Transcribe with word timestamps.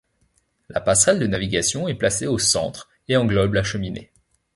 La 0.69 0.81
passerelle 0.81 1.19
de 1.19 1.27
navigation 1.27 1.87
est 1.87 1.93
placée 1.93 2.25
au 2.25 2.39
centre 2.39 2.89
et 3.07 3.17
englobe 3.17 3.53
la 3.53 3.61
cheminée. 3.61 4.11